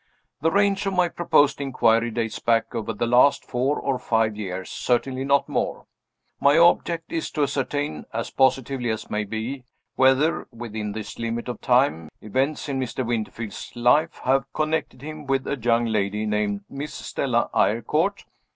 The 0.41 0.49
range 0.49 0.87
of 0.87 0.95
my 0.95 1.09
proposed 1.09 1.61
inquiry 1.61 2.09
dates 2.09 2.39
back 2.39 2.73
over 2.73 2.91
the 2.91 3.05
last 3.05 3.45
four 3.45 3.79
or 3.79 3.99
five 3.99 4.35
years 4.35 4.67
certainly 4.67 5.23
not 5.23 5.47
more. 5.47 5.85
My 6.39 6.57
object 6.57 7.11
is 7.11 7.29
to 7.29 7.43
ascertain, 7.43 8.05
as 8.11 8.31
positively 8.31 8.89
as 8.89 9.11
may 9.11 9.25
be, 9.25 9.63
whether, 9.95 10.47
within 10.51 10.93
this 10.93 11.19
limit 11.19 11.47
of 11.47 11.61
time, 11.61 12.09
events 12.19 12.67
in 12.67 12.79
Mr. 12.79 13.05
Winterfield's 13.05 13.73
life 13.75 14.17
have 14.23 14.51
connected 14.53 15.03
him 15.03 15.27
with 15.27 15.45
a 15.45 15.55
young 15.55 15.85
lady 15.85 16.25
named 16.25 16.61
Miss 16.67 16.95
Stella 16.95 17.51
Eyrecourt. 17.53 18.23